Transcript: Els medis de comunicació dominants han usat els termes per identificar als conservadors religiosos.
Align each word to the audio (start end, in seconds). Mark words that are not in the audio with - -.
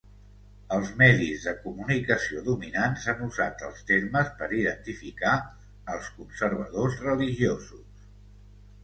Els 0.75 0.87
medis 0.99 1.43
de 1.49 1.51
comunicació 1.65 2.41
dominants 2.47 3.05
han 3.13 3.21
usat 3.25 3.61
els 3.67 3.83
termes 3.91 4.31
per 4.39 4.47
identificar 4.61 5.35
als 5.97 6.09
conservadors 6.17 6.99
religiosos. 7.11 8.09